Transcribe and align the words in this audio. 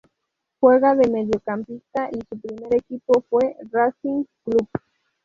Juega 0.59 0.95
de 0.95 1.07
mediocampista 1.11 2.09
y 2.11 2.17
su 2.27 2.41
primer 2.41 2.73
equipo 2.73 3.23
fue 3.29 3.55
Racing 3.71 4.23
Club. 4.43 4.67